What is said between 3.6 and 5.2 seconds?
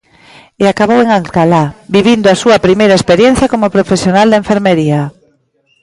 profesional da enfermería.